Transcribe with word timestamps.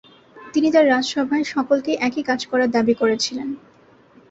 তিনি 0.35 0.67
তার 0.71 0.85
রাজসভায় 0.87 1.45
সকলকে 1.45 1.91
একই 2.07 2.23
কাজ 2.23 2.39
করার 2.45 2.69
দাবী 2.71 2.93
করেছিলেন। 2.93 3.47